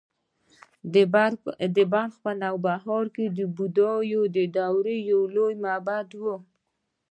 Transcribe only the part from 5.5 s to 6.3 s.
معبد و